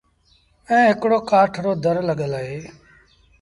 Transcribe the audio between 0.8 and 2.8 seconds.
هڪڙو ڪآٺ رو در لڳل اهي۔